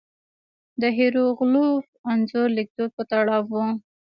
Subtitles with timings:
[0.81, 3.65] د هېروغلیف انځوریز لیکدود په تړاو وو.